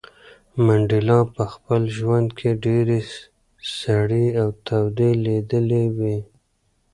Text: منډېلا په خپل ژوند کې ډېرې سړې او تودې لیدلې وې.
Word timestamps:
منډېلا 0.65 1.19
په 1.35 1.43
خپل 1.53 1.81
ژوند 1.97 2.29
کې 2.39 2.49
ډېرې 2.65 2.99
سړې 3.79 4.25
او 4.41 4.47
تودې 4.65 5.11
لیدلې 5.25 5.85
وې. 5.97 6.17